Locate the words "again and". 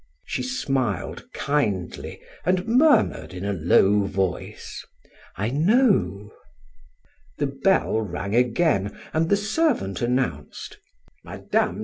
8.35-9.29